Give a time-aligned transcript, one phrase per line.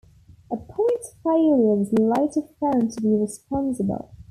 [0.51, 4.09] A points failure was later found to be responsible.